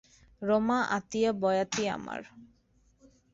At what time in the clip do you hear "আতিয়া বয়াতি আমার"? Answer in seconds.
0.97-2.21